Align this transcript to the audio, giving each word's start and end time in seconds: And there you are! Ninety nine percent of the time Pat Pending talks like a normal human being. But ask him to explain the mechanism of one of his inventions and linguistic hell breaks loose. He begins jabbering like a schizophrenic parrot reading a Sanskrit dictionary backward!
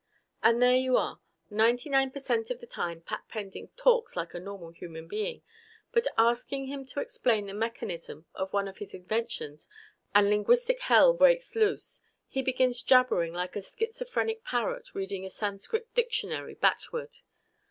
And 0.41 0.59
there 0.63 0.77
you 0.77 0.97
are! 0.97 1.19
Ninety 1.51 1.87
nine 1.87 2.09
percent 2.09 2.49
of 2.49 2.59
the 2.59 2.65
time 2.65 3.01
Pat 3.01 3.25
Pending 3.29 3.67
talks 3.77 4.15
like 4.15 4.33
a 4.33 4.39
normal 4.39 4.71
human 4.71 5.07
being. 5.07 5.43
But 5.91 6.07
ask 6.17 6.49
him 6.51 6.83
to 6.85 6.99
explain 7.01 7.45
the 7.45 7.53
mechanism 7.53 8.25
of 8.33 8.51
one 8.51 8.67
of 8.67 8.79
his 8.79 8.95
inventions 8.95 9.67
and 10.15 10.27
linguistic 10.27 10.79
hell 10.81 11.13
breaks 11.13 11.55
loose. 11.55 12.01
He 12.27 12.41
begins 12.41 12.81
jabbering 12.81 13.33
like 13.33 13.55
a 13.55 13.61
schizophrenic 13.61 14.43
parrot 14.43 14.89
reading 14.95 15.23
a 15.23 15.29
Sanskrit 15.29 15.93
dictionary 15.93 16.55
backward! 16.55 17.17